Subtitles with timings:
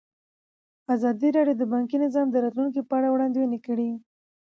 [0.95, 3.89] ازادي راډیو د بانکي نظام د راتلونکې په اړه وړاندوینې کړې.